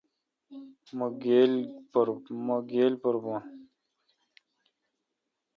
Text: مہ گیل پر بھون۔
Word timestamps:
مہ 2.49 2.57
گیل 2.71 2.91
پر 3.01 3.13
بھون۔ 3.23 3.41